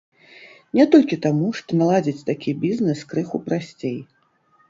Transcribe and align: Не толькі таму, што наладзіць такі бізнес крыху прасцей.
Не 0.79 0.85
толькі 0.93 1.17
таму, 1.25 1.49
што 1.59 1.77
наладзіць 1.83 2.25
такі 2.31 2.55
бізнес 2.63 3.05
крыху 3.13 3.37
прасцей. 3.51 3.97